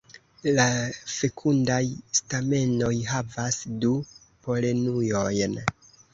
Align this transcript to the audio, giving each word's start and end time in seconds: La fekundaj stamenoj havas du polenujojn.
La 0.59 0.63
fekundaj 1.15 1.81
stamenoj 2.21 2.91
havas 3.11 3.61
du 3.85 3.93
polenujojn. 4.49 5.57